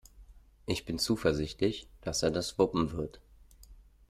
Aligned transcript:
Ich 0.65 0.83
bin 0.83 0.97
zuversichtlich, 0.97 1.87
dass 2.01 2.23
er 2.23 2.31
das 2.31 2.57
wuppen 2.57 2.93
wird. 2.93 3.19